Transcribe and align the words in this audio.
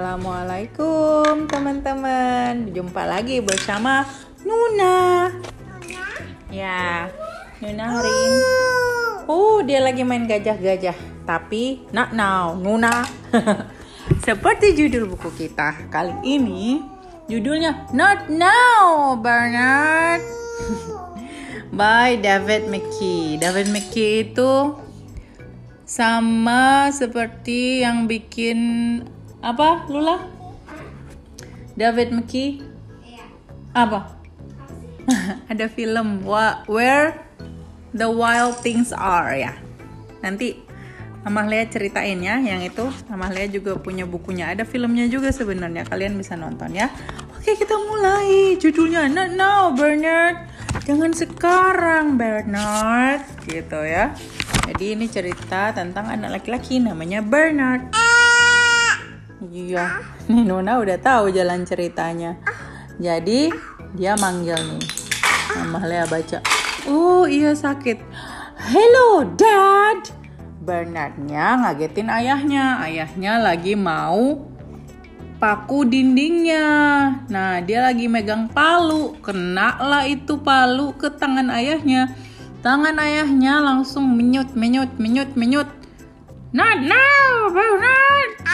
Assalamualaikum 0.00 1.44
teman-teman. 1.44 2.72
Jumpa 2.72 3.04
lagi 3.04 3.44
bersama 3.44 4.08
Nuna. 4.48 5.28
Ya 6.48 7.12
Nuna 7.60 7.84
hari 7.84 8.08
ini. 8.08 8.40
Oh 9.28 9.60
dia 9.60 9.76
lagi 9.84 10.00
main 10.00 10.24
gajah-gajah 10.24 10.96
Tapi 11.28 11.84
not 11.92 12.16
now 12.16 12.56
Nuna. 12.56 13.04
Seperti 14.24 14.72
judul 14.72 15.04
buku 15.04 15.36
kita 15.36 15.92
Kali 15.92 16.16
ini 16.24 16.80
Judulnya 17.28 17.92
Not 17.92 18.32
Now 18.32 19.20
Bernard. 19.20 20.24
By 21.76 22.16
David 22.16 22.72
McKee. 22.72 23.36
David 23.36 23.68
McKee 23.68 24.32
itu 24.32 24.80
sama 25.84 26.88
seperti 26.88 27.84
yang 27.84 28.08
bikin 28.08 28.58
apa 29.40 29.88
Lula? 29.88 30.20
David 31.76 32.12
McKee? 32.12 32.60
Apa? 33.72 34.20
Ada 35.50 35.66
film 35.72 36.24
Where 36.68 37.16
the 37.96 38.08
Wild 38.10 38.60
Things 38.60 38.92
Are 38.92 39.32
ya. 39.32 39.56
Nanti 40.20 40.60
Mama 41.20 41.44
Lea 41.44 41.68
ceritain 41.68 42.16
ya 42.20 42.40
yang 42.40 42.64
itu. 42.64 42.88
Mama 43.08 43.28
Lea 43.28 43.48
juga 43.48 43.76
punya 43.76 44.08
bukunya. 44.08 44.52
Ada 44.52 44.64
filmnya 44.64 45.04
juga 45.08 45.28
sebenarnya. 45.32 45.84
Kalian 45.84 46.16
bisa 46.16 46.36
nonton 46.36 46.72
ya. 46.72 46.88
Oke 47.36 47.56
kita 47.56 47.76
mulai. 47.76 48.56
Judulnya 48.56 49.08
Not 49.08 49.36
Now 49.36 49.72
Bernard. 49.72 50.48
Jangan 50.84 51.12
sekarang 51.12 52.16
Bernard. 52.16 53.24
Gitu 53.44 53.80
ya. 53.84 54.16
Jadi 54.70 54.84
ini 54.96 55.06
cerita 55.12 55.76
tentang 55.76 56.08
anak 56.08 56.40
laki-laki 56.40 56.80
namanya 56.80 57.20
Bernard. 57.20 57.92
Iya, 59.40 60.04
nih 60.28 60.44
Nona 60.44 60.76
udah 60.76 61.00
tahu 61.00 61.32
jalan 61.32 61.64
ceritanya. 61.64 62.36
Jadi 63.00 63.48
dia 63.96 64.12
manggil 64.20 64.60
nih. 64.60 64.84
Mama 65.56 65.80
Lea 65.88 66.04
baca. 66.04 66.44
Oh 66.84 67.24
iya 67.24 67.56
sakit. 67.56 67.96
Hello 68.68 69.24
Dad. 69.24 70.12
Bernardnya 70.60 71.56
ngagetin 71.56 72.12
ayahnya. 72.12 72.84
Ayahnya 72.84 73.40
lagi 73.40 73.72
mau 73.72 74.44
paku 75.40 75.88
dindingnya. 75.88 76.68
Nah 77.32 77.64
dia 77.64 77.80
lagi 77.80 78.12
megang 78.12 78.52
palu. 78.52 79.16
Kena 79.24 79.80
lah 79.80 80.04
itu 80.04 80.36
palu 80.36 80.92
ke 81.00 81.08
tangan 81.16 81.48
ayahnya. 81.48 82.12
Tangan 82.60 83.00
ayahnya 83.00 83.64
langsung 83.64 84.04
menyut, 84.04 84.52
menyut, 84.52 84.92
menyut, 85.00 85.32
menyut. 85.32 85.68
Not 86.52 86.84
now, 86.84 87.48
Bernard. 87.48 88.49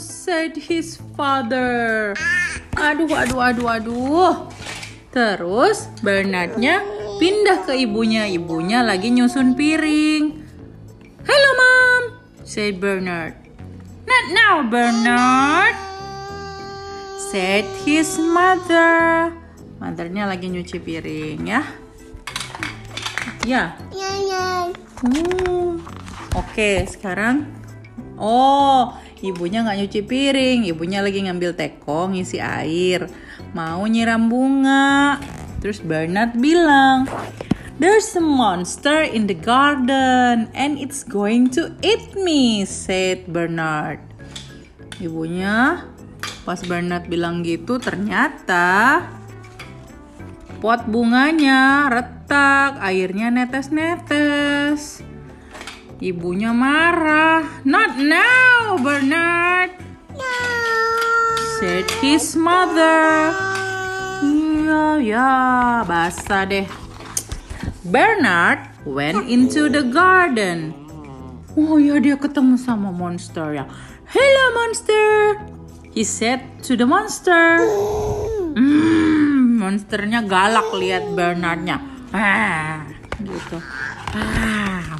Said 0.00 0.56
his 0.56 0.96
father. 1.12 2.16
Aduh, 2.72 3.12
aduh, 3.12 3.40
aduh, 3.52 3.68
aduh. 3.68 4.34
Terus 5.12 5.92
Bernardnya 6.00 6.80
pindah 7.20 7.68
ke 7.68 7.76
ibunya. 7.84 8.24
Ibunya 8.24 8.80
lagi 8.80 9.12
nyusun 9.12 9.52
piring. 9.52 10.40
Hello, 11.28 11.50
mom, 11.52 12.02
said 12.48 12.80
Bernard. 12.80 13.36
Not 14.08 14.24
now, 14.32 14.56
Bernard, 14.64 15.76
said 17.28 17.68
his 17.84 18.16
mother. 18.16 19.36
Mothernya 19.76 20.24
lagi 20.24 20.48
nyuci 20.48 20.80
piring 20.80 21.44
ya. 21.44 21.62
Ya. 23.44 23.76
Hmm. 25.04 25.84
Oke, 26.32 26.88
sekarang 26.88 27.60
Oh, 28.20 28.92
ibunya 29.20 29.64
nggak 29.64 29.78
nyuci 29.84 30.00
piring, 30.04 30.60
ibunya 30.68 31.04
lagi 31.04 31.24
ngambil 31.24 31.52
teko 31.56 32.08
ngisi 32.12 32.40
air, 32.40 33.08
mau 33.52 33.84
nyiram 33.84 34.28
bunga. 34.28 35.20
Terus 35.60 35.84
Bernard 35.84 36.36
bilang, 36.40 37.04
There's 37.80 38.12
a 38.12 38.20
monster 38.20 39.00
in 39.08 39.24
the 39.24 39.32
garden 39.32 40.52
and 40.52 40.76
it's 40.76 41.00
going 41.00 41.48
to 41.56 41.72
eat 41.80 42.12
me, 42.12 42.68
said 42.68 43.24
Bernard. 43.24 44.04
Ibunya 45.00 45.88
pas 46.44 46.60
Bernard 46.60 47.08
bilang 47.08 47.40
gitu 47.40 47.80
ternyata 47.80 49.08
pot 50.60 50.84
bunganya 50.84 51.88
retak, 51.88 52.84
airnya 52.84 53.32
netes-netes. 53.32 55.09
Ibunya 56.00 56.56
marah. 56.56 57.60
Not 57.60 58.00
now, 58.00 58.80
Bernard. 58.80 59.76
Said 61.60 61.84
his 62.00 62.32
mother. 62.40 63.36
Iya, 64.24 64.96
ya, 65.04 65.32
basah 65.84 66.48
deh. 66.48 66.64
Bernard 67.84 68.64
went 68.88 69.28
into 69.28 69.68
the 69.68 69.84
garden. 69.84 70.72
Oh 71.52 71.76
ya, 71.76 72.00
dia 72.00 72.16
ketemu 72.16 72.56
sama 72.56 72.88
monster 72.88 73.60
ya. 73.60 73.68
Hello, 74.08 74.56
monster. 74.56 75.36
He 75.92 76.08
said 76.08 76.64
to 76.64 76.80
the 76.80 76.88
monster. 76.88 77.60
Hmm, 78.56 79.60
monsternya 79.60 80.24
galak 80.24 80.72
lihat 80.80 81.12
Bernardnya. 81.12 81.76
Ah, 82.16 82.88
gitu. 83.20 83.60
Ah. 84.16 84.96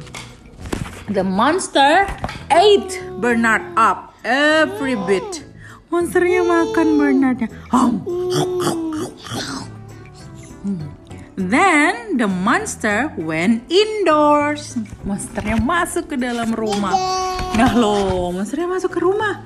The 1.11 1.27
monster 1.27 2.07
ate 2.47 3.03
Bernard 3.19 3.75
up 3.75 4.15
every 4.23 4.95
bit. 4.95 5.43
Monsternya 5.91 6.39
makan 6.47 6.87
Bernardnya. 6.95 7.51
Then 11.35 12.15
the 12.15 12.31
monster 12.31 13.11
went 13.19 13.67
indoors. 13.67 14.79
Monsternya 15.03 15.59
masuk 15.59 16.15
ke 16.15 16.15
dalam 16.15 16.55
rumah. 16.55 16.95
Nah 17.59 17.75
loh, 17.75 18.31
monsternya 18.31 18.71
masuk 18.71 18.95
ke 18.95 19.03
rumah. 19.03 19.43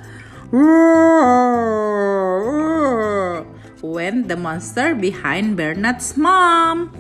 Went 3.81 4.29
the 4.29 4.37
monster 4.37 4.93
behind 4.93 5.57
Bernard's 5.57 6.13
mom. 6.13 6.93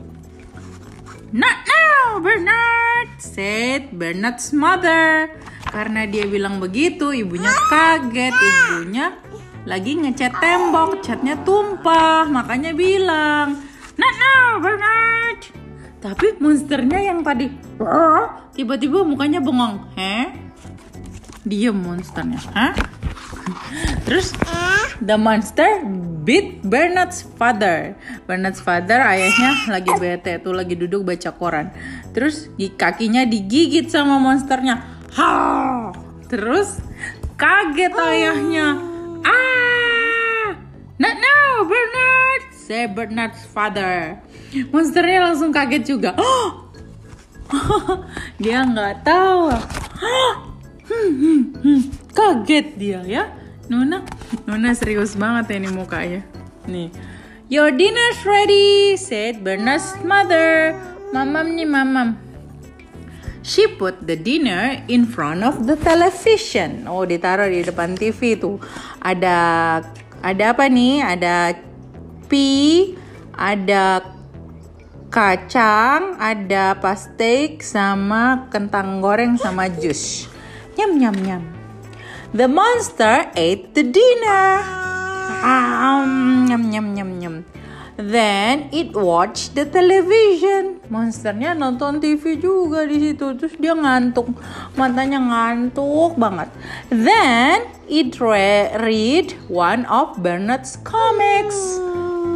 Not 1.29 1.69
Bernard, 2.19 3.09
said 3.19 3.91
Bernard's 3.91 4.55
mother. 4.55 5.31
Karena 5.67 6.07
dia 6.07 6.23
bilang 6.29 6.63
begitu, 6.63 7.11
ibunya 7.11 7.51
kaget. 7.67 8.31
Ibunya 8.31 9.17
lagi 9.65 9.97
ngecat 9.97 10.33
tembok, 10.39 11.01
catnya 11.01 11.35
tumpah, 11.41 12.29
makanya 12.29 12.71
bilang, 12.71 13.59
Not 13.97 14.13
now, 14.15 14.61
Bernard. 14.61 15.39
Tapi 15.99 16.37
monsternya 16.37 17.01
yang 17.01 17.25
tadi 17.25 17.49
tiba-tiba 18.53 19.01
mukanya 19.01 19.41
bengong. 19.41 19.89
Heh? 19.97 20.44
Diam 21.45 21.77
monsternya. 21.77 22.41
Hah? 22.57 22.73
Terus 24.05 24.33
the 24.97 25.13
monster 25.13 25.85
beat 26.25 26.65
Bernard's 26.65 27.21
father. 27.37 27.93
Bernard's 28.25 28.57
father 28.57 28.97
ayahnya 29.05 29.69
lagi 29.69 29.93
bete 30.01 30.41
tuh 30.41 30.57
lagi 30.57 30.73
duduk 30.73 31.05
baca 31.05 31.29
koran. 31.37 31.69
Terus 32.17 32.49
kakinya 32.57 33.29
digigit 33.29 33.93
sama 33.93 34.17
monsternya. 34.17 34.81
Ha! 35.13 35.29
Terus 36.25 36.81
kaget 37.37 37.93
ayahnya. 37.93 38.67
Ah! 39.21 40.57
Not 40.97 41.15
now, 41.21 41.61
Bernard. 41.69 42.41
Say 42.55 42.89
Bernard's 42.89 43.45
father. 43.45 44.17
Monsternya 44.73 45.29
langsung 45.29 45.53
kaget 45.53 45.83
juga. 45.85 46.17
Dia 48.41 48.65
nggak 48.65 49.05
tahu. 49.05 49.53
Kaget 52.17 52.67
dia 52.77 53.01
ya. 53.05 53.23
Nuna, 53.65 54.05
Nuna 54.45 54.71
serius 54.77 55.17
banget 55.17 55.57
ya 55.57 55.57
nih 55.65 55.73
mukanya. 55.73 56.21
Nih. 56.69 56.93
Your 57.45 57.69
dinner's 57.69 58.25
ready, 58.25 58.97
said 58.97 59.45
Bernard's 59.45 59.97
mother. 60.01 60.73
Mamam 61.13 61.53
nih 61.53 61.69
mamam. 61.69 62.17
She 63.45 63.69
put 63.69 64.01
the 64.09 64.17
dinner 64.17 64.81
in 64.89 65.05
front 65.05 65.45
of 65.45 65.69
the 65.69 65.77
television. 65.77 66.89
Oh, 66.89 67.05
ditaruh 67.05 67.45
di 67.45 67.61
depan 67.61 67.93
TV 67.93 68.33
tuh. 68.41 68.57
Ada 68.97 69.37
ada 70.25 70.43
apa 70.49 70.65
nih? 70.65 71.05
Ada 71.05 71.53
pie, 72.25 72.97
ada 73.37 74.01
kacang, 75.13 76.17
ada 76.17 76.73
pastek 76.81 77.61
sama 77.61 78.49
kentang 78.49 78.97
goreng 79.05 79.37
sama 79.37 79.69
jus. 79.69 80.25
Nyam 80.75 80.99
nyam 80.99 81.15
nyam. 81.15 81.43
The 82.35 82.47
monster 82.51 83.31
ate 83.35 83.71
the 83.73 83.83
dinner. 83.83 84.59
Um, 85.39 86.43
nyam 86.51 86.67
nyam 86.67 86.91
nyam 86.91 87.09
nyam. 87.15 87.35
Then 87.95 88.67
it 88.75 88.91
watch 88.91 89.55
the 89.55 89.63
television. 89.63 90.83
Monsternya 90.91 91.55
nonton 91.55 92.03
TV 92.03 92.35
juga 92.35 92.83
di 92.83 92.99
situ. 92.99 93.39
Terus 93.39 93.55
dia 93.55 93.71
ngantuk, 93.71 94.35
matanya 94.75 95.23
ngantuk 95.23 96.19
banget. 96.19 96.51
Then 96.91 97.71
it 97.87 98.19
re 98.19 98.75
read 98.83 99.31
one 99.47 99.87
of 99.87 100.19
Bernard's 100.19 100.75
comics. 100.83 101.79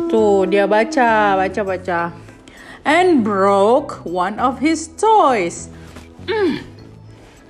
Tuh 0.07 0.47
dia 0.47 0.63
baca, 0.63 1.35
baca, 1.35 1.61
baca. 1.67 2.01
And 2.87 3.19
broke 3.19 3.99
one 4.07 4.39
of 4.39 4.63
his 4.63 4.87
toys. 4.95 5.67
Mm. 6.23 6.78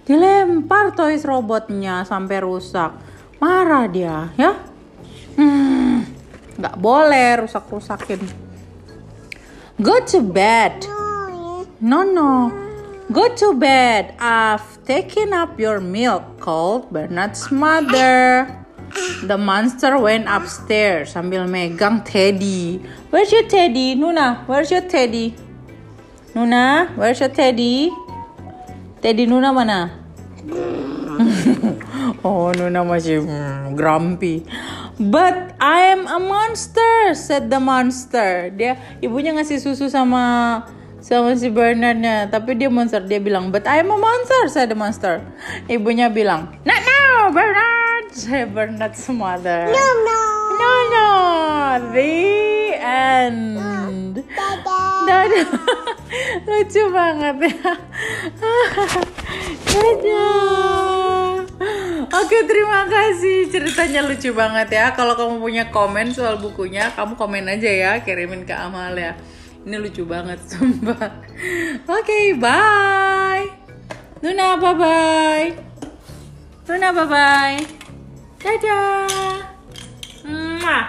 Dilempar 0.10 0.98
toys 0.98 1.22
robotnya 1.22 2.02
sampai 2.02 2.42
rusak. 2.42 2.98
Marah 3.38 3.86
dia, 3.86 4.34
ya? 4.34 4.58
Hmm, 5.38 6.02
boleh 6.82 7.46
rusak-rusakin. 7.46 8.18
Go 9.78 10.02
to 10.10 10.20
bed. 10.26 10.90
No, 11.78 12.02
no. 12.02 12.50
Go 13.14 13.30
to 13.38 13.54
bed. 13.54 14.18
I've 14.18 14.82
taken 14.90 15.30
up 15.30 15.62
your 15.62 15.78
milk, 15.78 16.42
called 16.42 16.90
Bernard's 16.90 17.54
mother. 17.54 18.50
The 19.22 19.38
monster 19.38 19.94
went 20.02 20.26
upstairs 20.26 21.14
sambil 21.14 21.46
megang 21.46 22.02
Teddy. 22.02 22.82
Where's 23.14 23.30
your 23.30 23.46
Teddy? 23.46 23.94
Nuna, 23.94 24.50
where's 24.50 24.74
your 24.74 24.82
Teddy? 24.90 25.38
Nuna, 26.34 26.98
where's 26.98 27.22
your 27.22 27.30
Teddy? 27.30 27.94
Teddy 29.00 29.24
Nuna 29.32 29.56
mana? 29.56 29.96
oh, 32.28 32.52
Nuna 32.52 32.84
masih 32.84 33.24
hmm, 33.24 33.80
grumpy. 33.80 34.44
But 35.00 35.56
I 35.64 35.96
am 35.96 36.04
a 36.04 36.20
monster, 36.20 37.16
said 37.16 37.48
the 37.48 37.64
monster. 37.64 38.52
Dia 38.52 38.76
ibunya 39.00 39.32
ngasih 39.32 39.64
susu 39.64 39.88
sama 39.88 40.68
sama 41.00 41.32
si 41.40 41.48
Bernardnya, 41.48 42.28
tapi 42.28 42.60
dia 42.60 42.68
monster. 42.68 43.00
Dia 43.00 43.24
bilang, 43.24 43.56
but 43.56 43.64
I 43.64 43.80
am 43.80 43.88
a 43.88 43.96
monster, 43.96 44.52
said 44.52 44.68
the 44.68 44.76
monster. 44.76 45.24
Ibunya 45.72 46.12
bilang, 46.12 46.52
not 46.68 46.84
now, 46.84 47.32
Bernard, 47.32 48.12
said 48.20 48.52
Bernard's 48.52 49.08
mother. 49.08 49.72
No, 49.72 49.86
no. 50.04 50.22
No, 50.60 50.72
no. 50.92 51.12
The 51.96 52.20
end. 52.76 53.56
Dadah. 54.28 54.92
Dadah. 55.08 55.89
Lucu 56.46 56.84
banget 56.90 57.36
ya. 57.54 57.74
Dadah. 59.70 61.46
Oke, 62.10 62.38
terima 62.50 62.90
kasih. 62.90 63.54
Ceritanya 63.54 64.02
lucu 64.02 64.34
banget 64.34 64.74
ya. 64.74 64.98
Kalau 64.98 65.14
kamu 65.14 65.38
punya 65.38 65.70
komen 65.70 66.10
soal 66.10 66.42
bukunya, 66.42 66.90
kamu 66.98 67.14
komen 67.14 67.46
aja 67.46 67.70
ya, 67.70 67.92
kirimin 68.02 68.50
ke 68.50 68.56
Amal 68.58 68.98
ya. 68.98 69.14
Ini 69.68 69.78
lucu 69.78 70.08
banget, 70.08 70.40
sumpah. 70.50 71.22
Oke, 71.86 72.34
bye. 72.42 73.46
Nuna, 74.26 74.58
bye-bye. 74.58 75.48
Nuna, 76.66 76.90
bye-bye. 76.90 77.58
Dadah. 78.40 79.40
Mwah. 80.26 80.86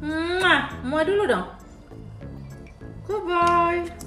Mwah. 0.00 0.60
Mwah 0.86 1.02
dulu 1.02 1.24
dong. 1.26 1.61
Bye-bye. 3.12 4.01